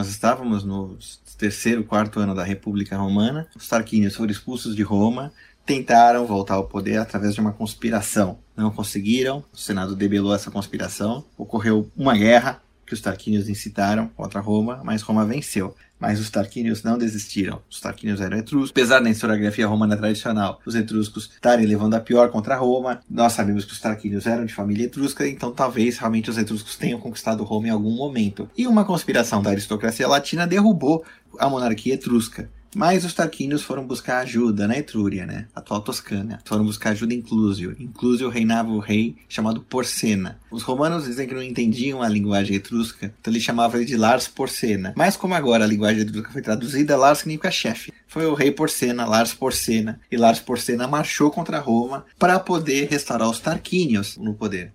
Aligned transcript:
Nós 0.00 0.08
estávamos 0.08 0.64
no 0.64 0.96
terceiro, 1.36 1.84
quarto 1.84 2.20
ano 2.20 2.34
da 2.34 2.42
República 2.42 2.96
Romana. 2.96 3.46
Os 3.54 3.68
Tarquínios 3.68 4.16
foram 4.16 4.30
expulsos 4.30 4.74
de 4.74 4.82
Roma, 4.82 5.30
tentaram 5.66 6.26
voltar 6.26 6.54
ao 6.54 6.64
poder 6.64 6.96
através 6.96 7.34
de 7.34 7.40
uma 7.42 7.52
conspiração. 7.52 8.38
Não 8.56 8.70
conseguiram, 8.70 9.44
o 9.52 9.58
Senado 9.58 9.94
debelou 9.94 10.34
essa 10.34 10.50
conspiração, 10.50 11.22
ocorreu 11.36 11.90
uma 11.94 12.16
guerra 12.16 12.62
que 12.90 12.94
os 12.94 13.00
Tarquínios 13.00 13.48
incitaram 13.48 14.08
contra 14.16 14.40
Roma, 14.40 14.80
mas 14.82 15.00
Roma 15.00 15.24
venceu. 15.24 15.76
Mas 15.96 16.18
os 16.18 16.28
Tarquínios 16.28 16.82
não 16.82 16.98
desistiram. 16.98 17.62
Os 17.70 17.80
Tarquínios 17.80 18.20
eram 18.20 18.36
etruscos. 18.38 18.70
Apesar 18.70 18.98
da 19.00 19.08
historiografia 19.08 19.66
romana 19.66 19.96
tradicional, 19.96 20.60
os 20.66 20.74
etruscos 20.74 21.30
estarem 21.34 21.66
levando 21.66 21.94
a 21.94 22.00
pior 22.00 22.30
contra 22.30 22.56
Roma, 22.56 23.00
nós 23.08 23.32
sabemos 23.34 23.64
que 23.64 23.72
os 23.72 23.78
Tarquínios 23.78 24.26
eram 24.26 24.44
de 24.44 24.52
família 24.52 24.86
etrusca, 24.86 25.28
então 25.28 25.52
talvez 25.52 25.98
realmente 25.98 26.30
os 26.30 26.36
etruscos 26.36 26.74
tenham 26.74 26.98
conquistado 26.98 27.44
Roma 27.44 27.68
em 27.68 27.70
algum 27.70 27.94
momento. 27.94 28.50
E 28.56 28.66
uma 28.66 28.84
conspiração 28.84 29.40
da 29.40 29.50
aristocracia 29.50 30.08
latina 30.08 30.48
derrubou 30.48 31.04
a 31.38 31.48
monarquia 31.48 31.94
etrusca. 31.94 32.50
Mas 32.74 33.04
os 33.04 33.14
Tarquínios 33.14 33.62
foram 33.62 33.86
buscar 33.86 34.18
ajuda 34.18 34.68
na 34.68 34.78
Etrúria, 34.78 35.26
né? 35.26 35.48
Atual 35.54 35.80
Toscana. 35.80 36.40
Foram 36.44 36.64
buscar 36.64 36.90
ajuda 36.90 37.12
em 37.12 37.20
Clúzio. 37.20 37.74
Em 37.78 37.88
Clúzio 37.88 38.28
reinava 38.28 38.70
o 38.70 38.78
rei 38.78 39.16
chamado 39.28 39.60
Porcena. 39.60 40.38
Os 40.50 40.62
romanos 40.62 41.04
dizem 41.04 41.26
que 41.26 41.34
não 41.34 41.42
entendiam 41.42 42.00
a 42.00 42.08
linguagem 42.08 42.56
etrusca, 42.56 43.12
então 43.20 43.32
eles 43.32 43.42
chamavam 43.42 43.80
ele 43.80 43.86
de 43.86 43.96
Lars 43.96 44.28
Porcena. 44.28 44.94
Mas 44.96 45.16
como 45.16 45.34
agora 45.34 45.64
a 45.64 45.66
linguagem 45.66 46.02
etrusca 46.02 46.30
foi 46.30 46.42
traduzida, 46.42 46.96
Lars 46.96 47.18
significa 47.18 47.50
chefe. 47.50 47.92
Foi 48.06 48.26
o 48.26 48.34
rei 48.34 48.52
Porcena, 48.52 49.04
Lars 49.04 49.34
Porcena. 49.34 50.00
E 50.10 50.16
Lars 50.16 50.38
Porcena 50.38 50.86
marchou 50.86 51.30
contra 51.30 51.58
Roma 51.58 52.06
para 52.18 52.38
poder 52.38 52.88
restaurar 52.88 53.28
os 53.28 53.40
Tarquínios 53.40 54.16
no 54.16 54.34
poder. 54.34 54.72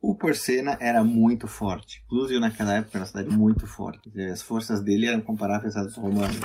O 0.00 0.16
Porcena 0.16 0.76
era 0.80 1.04
muito 1.04 1.46
forte. 1.46 2.02
Clúzio 2.08 2.40
naquela 2.40 2.74
época 2.74 2.90
era 2.94 3.04
uma 3.04 3.06
cidade 3.06 3.28
muito 3.28 3.68
forte. 3.68 4.10
As 4.32 4.42
forças 4.42 4.80
dele 4.80 5.06
eram 5.06 5.20
comparáveis 5.20 5.76
às 5.76 5.86
dos 5.86 5.96
romanos 5.96 6.38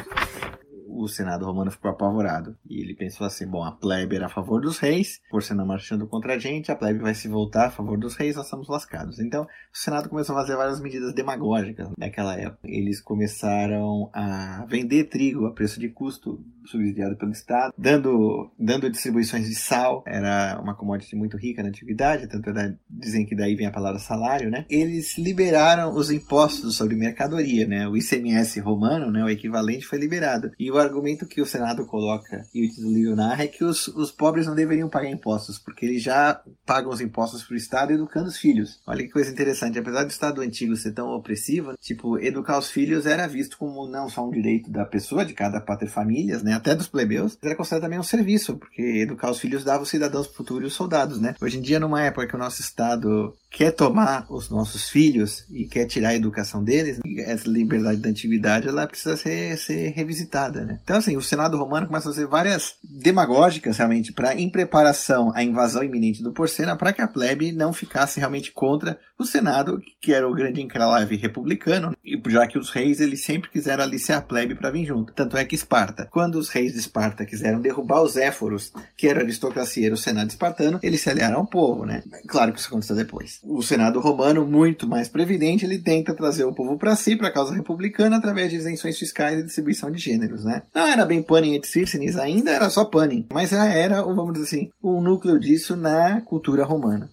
o 1.03 1.07
Senado 1.07 1.45
romano 1.45 1.71
ficou 1.71 1.91
apavorado. 1.91 2.57
E 2.69 2.81
ele 2.81 2.95
pensou 2.95 3.25
assim: 3.25 3.47
bom, 3.47 3.63
a 3.63 3.71
plebe 3.71 4.15
era 4.15 4.25
a 4.25 4.29
favor 4.29 4.61
dos 4.61 4.77
reis, 4.79 5.21
por 5.29 5.43
ser 5.43 5.55
marchando 5.55 6.07
contra 6.07 6.35
a 6.35 6.39
gente, 6.39 6.71
a 6.71 6.75
plebe 6.75 6.99
vai 6.99 7.13
se 7.13 7.27
voltar 7.27 7.67
a 7.67 7.71
favor 7.71 7.97
dos 7.97 8.15
reis, 8.15 8.35
nós 8.35 8.45
estamos 8.45 8.67
lascados. 8.67 9.19
Então, 9.19 9.43
o 9.43 9.77
Senado 9.77 10.09
começou 10.09 10.35
a 10.35 10.41
fazer 10.41 10.55
várias 10.55 10.79
medidas 10.79 11.13
demagógicas 11.13 11.89
naquela 11.97 12.35
época. 12.35 12.59
Eles 12.63 13.01
começaram 13.01 14.09
a 14.13 14.65
vender 14.67 15.05
trigo 15.05 15.45
a 15.45 15.51
preço 15.51 15.79
de 15.79 15.89
custo, 15.89 16.43
subsidiado 16.65 17.15
pelo 17.15 17.31
Estado, 17.31 17.73
dando, 17.77 18.51
dando 18.59 18.89
distribuições 18.89 19.47
de 19.47 19.55
sal, 19.55 20.03
era 20.05 20.59
uma 20.61 20.75
commodity 20.75 21.15
muito 21.15 21.37
rica 21.37 21.63
na 21.63 21.69
antiguidade, 21.69 22.27
tanto 22.27 22.49
é 22.49 22.75
dizem 22.89 23.25
que 23.25 23.35
daí 23.35 23.55
vem 23.55 23.67
a 23.67 23.71
palavra 23.71 23.99
salário, 23.99 24.49
né? 24.49 24.65
Eles 24.69 25.17
liberaram 25.17 25.95
os 25.95 26.11
impostos 26.11 26.75
sobre 26.75 26.95
mercadoria, 26.95 27.65
né? 27.65 27.87
O 27.87 27.95
ICMS 27.95 28.59
romano, 28.59 29.11
né? 29.11 29.23
O 29.23 29.29
equivalente 29.29 29.85
foi 29.85 29.97
liberado. 29.97 30.51
E 30.59 30.71
o 30.71 30.77
argumento 30.87 31.25
que 31.25 31.41
o 31.41 31.45
Senado 31.45 31.85
coloca 31.85 32.45
e 32.53 32.65
o 32.65 32.69
título 32.69 32.93
livro 32.93 33.15
narra 33.15 33.43
é 33.43 33.47
que 33.47 33.63
os, 33.63 33.87
os 33.89 34.11
pobres 34.11 34.47
não 34.47 34.55
deveriam 34.55 34.89
pagar 34.89 35.09
impostos, 35.09 35.57
porque 35.57 35.85
eles 35.85 36.01
já 36.01 36.41
pagam 36.65 36.91
os 36.91 37.01
impostos 37.01 37.43
para 37.43 37.53
o 37.53 37.57
Estado 37.57 37.93
educando 37.93 38.27
os 38.27 38.37
filhos. 38.37 38.79
Olha 38.85 39.03
que 39.03 39.11
coisa 39.11 39.31
interessante, 39.31 39.79
apesar 39.79 40.03
do 40.03 40.11
Estado 40.11 40.41
antigo 40.41 40.75
ser 40.75 40.93
tão 40.93 41.09
opressivo, 41.09 41.73
tipo, 41.79 42.17
educar 42.19 42.57
os 42.57 42.69
filhos 42.69 43.05
era 43.05 43.27
visto 43.27 43.57
como 43.57 43.87
não 43.87 44.09
só 44.09 44.27
um 44.27 44.31
direito 44.31 44.69
da 44.69 44.85
pessoa, 44.85 45.25
de 45.25 45.33
cada 45.33 45.61
pátria 45.61 45.89
famílias, 45.89 46.43
né? 46.43 46.53
Até 46.53 46.75
dos 46.75 46.87
plebeus, 46.87 47.37
era 47.41 47.55
considerado 47.55 47.83
também 47.83 47.99
um 47.99 48.03
serviço, 48.03 48.57
porque 48.57 48.81
educar 48.81 49.31
os 49.31 49.39
filhos 49.39 49.63
dava 49.63 49.83
os 49.83 49.89
cidadãos 49.89 50.27
futuros 50.27 50.67
os 50.67 50.73
soldados, 50.73 51.19
né? 51.19 51.35
Hoje 51.41 51.57
em 51.57 51.61
dia, 51.61 51.79
numa 51.79 52.03
época 52.03 52.27
que 52.27 52.35
o 52.35 52.39
nosso 52.39 52.61
Estado 52.61 53.35
quer 53.49 53.71
tomar 53.71 54.25
os 54.29 54.49
nossos 54.49 54.89
filhos 54.89 55.45
e 55.49 55.65
quer 55.65 55.85
tirar 55.85 56.09
a 56.09 56.15
educação 56.15 56.63
deles, 56.63 56.99
essa 57.19 57.49
liberdade 57.49 58.01
da 58.01 58.09
antiguidade 58.09 58.67
ela 58.67 58.85
precisa 58.85 59.17
ser, 59.17 59.57
ser 59.57 59.89
revisitada, 59.89 60.63
né? 60.65 60.76
Então, 60.83 60.97
assim, 60.97 61.17
o 61.17 61.21
Senado 61.21 61.57
romano 61.57 61.87
começa 61.87 62.09
a 62.09 62.13
fazer 62.13 62.27
várias 62.27 62.75
demagógicas, 62.83 63.77
realmente, 63.77 64.13
para 64.13 64.35
em 64.35 64.49
preparação 64.49 65.31
à 65.35 65.43
invasão 65.43 65.83
iminente 65.83 66.23
do 66.23 66.31
Porcena, 66.31 66.75
para 66.75 66.93
que 66.93 67.01
a 67.01 67.07
plebe 67.07 67.51
não 67.51 67.73
ficasse 67.73 68.19
realmente 68.19 68.51
contra 68.51 68.99
o 69.17 69.25
Senado, 69.25 69.81
que 69.99 70.13
era 70.13 70.27
o 70.27 70.33
grande 70.33 70.61
enclave 70.61 71.15
republicano, 71.15 71.95
e 72.05 72.21
já 72.29 72.45
que 72.45 72.57
os 72.57 72.69
reis 72.69 72.99
eles 72.99 73.23
sempre 73.23 73.49
quiseram 73.49 73.83
aliciar 73.83 74.19
a 74.19 74.21
plebe 74.21 74.53
para 74.55 74.69
vir 74.69 74.85
junto. 74.85 75.13
Tanto 75.13 75.35
é 75.37 75.43
que 75.43 75.55
Esparta, 75.55 76.07
quando 76.11 76.35
os 76.35 76.49
reis 76.49 76.73
de 76.73 76.79
Esparta 76.79 77.25
quiseram 77.25 77.59
derrubar 77.59 78.01
os 78.01 78.15
éforos, 78.15 78.71
que 78.95 79.07
era 79.07 79.19
a 79.19 79.23
aristocracia, 79.23 79.87
era 79.87 79.95
o 79.95 79.97
Senado 79.97 80.29
espartano, 80.29 80.79
eles 80.83 81.01
se 81.01 81.09
aliaram 81.09 81.37
ao 81.37 81.47
povo, 81.47 81.85
né? 81.85 82.03
Claro 82.27 82.53
que 82.53 82.59
isso 82.59 82.67
aconteceu 82.67 82.95
depois. 82.95 83.39
O 83.43 83.61
Senado 83.61 83.99
romano, 83.99 84.45
muito 84.45 84.87
mais 84.87 85.07
previdente, 85.07 85.65
ele 85.65 85.79
tenta 85.79 86.13
trazer 86.13 86.43
o 86.43 86.53
povo 86.53 86.77
para 86.77 86.95
si, 86.95 87.15
para 87.15 87.29
a 87.29 87.33
causa 87.33 87.53
republicana, 87.53 88.17
através 88.17 88.51
de 88.51 88.57
isenções 88.57 88.97
fiscais 88.97 89.39
e 89.39 89.43
distribuição 89.43 89.91
de 89.91 89.97
gêneros, 89.97 90.43
né? 90.43 90.61
Não 90.73 90.87
era 90.87 91.05
bem 91.05 91.21
Panem 91.21 91.55
et 91.55 91.65
Circenes, 91.65 92.17
ainda 92.17 92.51
era 92.51 92.69
só 92.69 92.85
Panem, 92.85 93.25
mas 93.31 93.49
já 93.49 93.65
era, 93.65 94.01
vamos 94.01 94.33
dizer 94.33 94.45
assim, 94.45 94.69
o 94.81 95.01
núcleo 95.01 95.39
disso 95.39 95.75
na 95.75 96.21
cultura 96.21 96.63
romana 96.63 97.09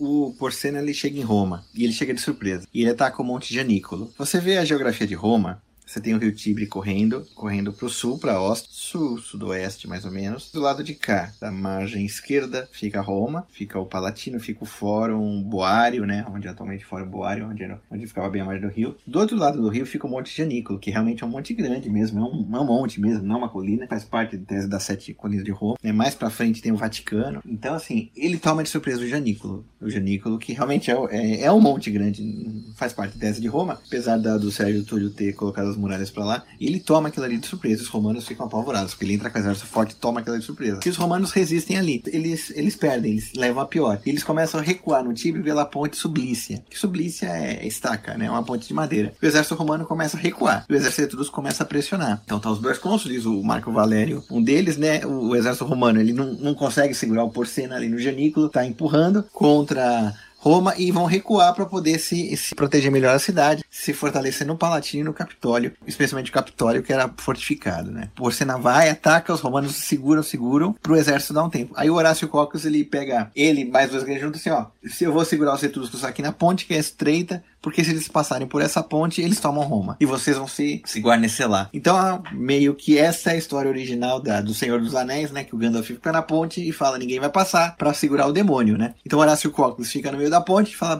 o 0.00 0.34
Porcena 0.38 0.78
ele 0.78 0.94
chega 0.94 1.18
em 1.18 1.22
Roma 1.22 1.62
e 1.74 1.84
ele 1.84 1.92
chega 1.92 2.14
de 2.14 2.20
surpresa. 2.22 2.66
E 2.72 2.80
ele 2.80 2.90
ataca 2.90 3.20
o 3.20 3.24
Monte 3.24 3.54
Janícolo. 3.54 4.10
Você 4.16 4.40
vê 4.40 4.56
a 4.56 4.64
geografia 4.64 5.06
de 5.06 5.14
Roma, 5.14 5.62
você 5.90 6.00
tem 6.00 6.14
o 6.14 6.18
rio 6.18 6.32
Tibre 6.32 6.68
correndo, 6.68 7.26
correndo 7.34 7.72
para 7.72 7.86
o 7.86 7.90
sul, 7.90 8.16
para 8.16 8.40
oeste, 8.40 8.68
sul, 8.70 9.18
sudoeste 9.18 9.88
mais 9.88 10.04
ou 10.04 10.12
menos. 10.12 10.48
Do 10.52 10.60
lado 10.60 10.84
de 10.84 10.94
cá, 10.94 11.32
da 11.40 11.50
margem 11.50 12.06
esquerda, 12.06 12.68
fica 12.70 13.00
Roma, 13.00 13.44
fica 13.50 13.76
o 13.76 13.84
Palatino, 13.84 14.38
fica 14.38 14.62
o 14.62 14.66
Fórum 14.66 15.42
Boário, 15.42 16.06
né? 16.06 16.24
Onde 16.32 16.46
atualmente 16.46 16.84
Fórum 16.84 17.10
Boário, 17.10 17.48
onde, 17.48 17.64
era, 17.64 17.82
onde 17.90 18.06
ficava 18.06 18.30
bem 18.30 18.40
a 18.40 18.44
margem 18.44 18.68
do 18.68 18.72
rio. 18.72 18.96
Do 19.04 19.18
outro 19.18 19.36
lado 19.36 19.60
do 19.60 19.68
rio 19.68 19.84
fica 19.84 20.06
o 20.06 20.10
Monte 20.10 20.36
Janículo, 20.36 20.78
que 20.78 20.92
realmente 20.92 21.24
é 21.24 21.26
um 21.26 21.30
monte 21.30 21.52
grande 21.54 21.90
mesmo, 21.90 22.20
é 22.20 22.22
um, 22.22 22.56
é 22.56 22.60
um 22.60 22.66
monte 22.66 23.00
mesmo, 23.00 23.26
não 23.26 23.34
é 23.34 23.38
uma 23.38 23.48
colina. 23.48 23.88
Faz 23.88 24.04
parte 24.04 24.36
das 24.36 24.84
sete 24.84 25.12
colinas 25.12 25.44
de 25.44 25.50
Roma. 25.50 25.76
Né? 25.82 25.90
Mais 25.90 26.14
para 26.14 26.30
frente 26.30 26.62
tem 26.62 26.70
o 26.70 26.76
Vaticano. 26.76 27.42
Então, 27.44 27.74
assim, 27.74 28.10
ele 28.14 28.38
toma 28.38 28.62
de 28.62 28.68
surpresa 28.68 29.02
o 29.02 29.08
Janículo. 29.08 29.64
O 29.80 29.90
Janículo, 29.90 30.38
que 30.38 30.52
realmente 30.52 30.88
é, 30.88 30.94
é, 31.10 31.42
é 31.42 31.52
um 31.52 31.60
monte 31.60 31.90
grande, 31.90 32.64
faz 32.76 32.92
parte 32.92 33.14
da 33.14 33.26
tese 33.26 33.40
de 33.40 33.48
Roma, 33.48 33.80
apesar 33.84 34.18
da, 34.18 34.38
do 34.38 34.52
Sérgio 34.52 34.84
Túlio 34.84 35.10
ter 35.10 35.32
colocado 35.32 35.68
as 35.68 35.79
muralhas 35.80 36.10
para 36.10 36.24
lá, 36.24 36.44
e 36.58 36.66
ele 36.66 36.78
toma 36.78 37.08
aquilo 37.08 37.24
ali 37.24 37.38
de 37.38 37.46
surpresa. 37.46 37.82
Os 37.82 37.88
romanos 37.88 38.26
ficam 38.26 38.46
apavorados, 38.46 38.92
porque 38.92 39.04
ele 39.04 39.14
entra 39.14 39.30
com 39.30 39.38
o 39.38 39.40
exército 39.40 39.66
forte 39.66 39.92
e 39.92 39.96
toma 39.96 40.20
aquilo 40.20 40.38
de 40.38 40.44
surpresa. 40.44 40.80
E 40.84 40.88
os 40.88 40.96
romanos 40.96 41.32
resistem 41.32 41.76
ali. 41.76 42.02
Eles, 42.06 42.50
eles 42.50 42.76
perdem, 42.76 43.12
eles 43.12 43.32
levam 43.34 43.62
a 43.62 43.66
pior. 43.66 44.00
E 44.04 44.10
eles 44.10 44.22
começam 44.22 44.60
a 44.60 44.62
recuar 44.62 45.02
no 45.02 45.12
Tibre 45.12 45.42
pela 45.42 45.64
ponte 45.64 45.96
Sublícia. 45.96 46.62
Que 46.68 46.78
Sublícia 46.78 47.26
é 47.26 47.66
estaca, 47.66 48.16
né? 48.16 48.26
É 48.26 48.30
uma 48.30 48.42
ponte 48.42 48.66
de 48.66 48.74
madeira. 48.74 49.12
O 49.20 49.26
exército 49.26 49.54
romano 49.54 49.84
começa 49.84 50.16
a 50.16 50.20
recuar. 50.20 50.66
O 50.68 50.74
exército 50.74 51.02
etrusco 51.02 51.34
começa 51.34 51.62
a 51.62 51.66
pressionar. 51.66 52.22
Então 52.24 52.38
tá 52.38 52.50
os 52.50 52.58
dois 52.58 52.78
cônsules, 52.78 53.24
o 53.24 53.42
Marco 53.42 53.72
Valério, 53.72 54.22
um 54.30 54.42
deles, 54.42 54.76
né? 54.76 55.04
O, 55.04 55.28
o 55.28 55.36
exército 55.36 55.64
romano, 55.64 56.00
ele 56.00 56.12
não, 56.12 56.32
não 56.34 56.54
consegue 56.54 56.94
segurar 56.94 57.24
o 57.24 57.30
Porcena 57.30 57.76
ali 57.76 57.88
no 57.88 57.98
Janículo, 57.98 58.48
tá 58.48 58.64
empurrando 58.64 59.24
contra 59.32 60.14
Roma 60.40 60.74
e 60.78 60.90
vão 60.90 61.04
recuar 61.04 61.54
para 61.54 61.66
poder 61.66 61.98
se, 61.98 62.34
se 62.34 62.54
proteger 62.54 62.90
melhor 62.90 63.14
a 63.14 63.18
cidade, 63.18 63.62
se 63.80 63.94
fortalecer 63.94 64.46
no 64.46 64.56
Palatino 64.56 65.00
e 65.00 65.04
no 65.04 65.14
Capitólio, 65.14 65.72
especialmente 65.86 66.30
o 66.30 66.34
Capitólio 66.34 66.82
que 66.82 66.92
era 66.92 67.10
fortificado, 67.16 67.90
né? 67.90 68.10
Porcena 68.14 68.58
vai, 68.58 68.90
ataca, 68.90 69.32
os 69.32 69.40
romanos 69.40 69.74
seguram, 69.76 70.22
seguram, 70.22 70.72
pro 70.74 70.96
exército 70.96 71.32
dar 71.32 71.44
um 71.44 71.50
tempo. 71.50 71.72
Aí 71.76 71.88
o 71.88 71.94
Horácio 71.94 72.28
Cocos 72.28 72.64
ele 72.64 72.84
pega 72.84 73.30
ele 73.34 73.64
mais 73.64 73.90
dois 73.90 74.02
guerreiros 74.02 74.26
juntos 74.26 74.40
assim, 74.40 74.50
ó, 74.50 74.66
se 74.84 75.04
eu 75.04 75.12
vou 75.12 75.24
segurar 75.24 75.54
os 75.54 75.62
etruscos 75.62 76.04
aqui 76.04 76.20
na 76.20 76.32
ponte 76.32 76.66
que 76.66 76.74
é 76.74 76.78
estreita, 76.78 77.42
porque 77.62 77.84
se 77.84 77.90
eles 77.90 78.08
passarem 78.08 78.46
por 78.46 78.62
essa 78.62 78.82
ponte, 78.82 79.20
eles 79.20 79.38
tomam 79.38 79.64
Roma. 79.64 79.96
E 80.00 80.06
vocês 80.06 80.36
vão 80.36 80.48
se, 80.48 80.82
se 80.84 81.00
guarnecer 81.00 81.48
lá. 81.48 81.68
Então, 81.72 82.22
meio 82.32 82.74
que 82.74 82.98
essa 82.98 83.30
é 83.30 83.34
a 83.34 83.36
história 83.36 83.70
original 83.70 84.20
da, 84.20 84.40
do 84.40 84.54
Senhor 84.54 84.80
dos 84.80 84.94
Anéis, 84.94 85.30
né? 85.30 85.44
Que 85.44 85.54
o 85.54 85.58
Gandalf 85.58 85.86
fica 85.86 86.12
na 86.12 86.22
ponte 86.22 86.66
e 86.66 86.72
fala, 86.72 86.98
ninguém 86.98 87.20
vai 87.20 87.28
passar, 87.28 87.76
para 87.76 87.92
segurar 87.92 88.26
o 88.26 88.32
demônio, 88.32 88.78
né? 88.78 88.94
Então 89.04 89.18
Horácio 89.18 89.50
Cocles 89.50 89.90
fica 89.90 90.10
no 90.10 90.18
meio 90.18 90.30
da 90.30 90.40
ponte 90.40 90.72
e 90.72 90.76
fala 90.76 90.98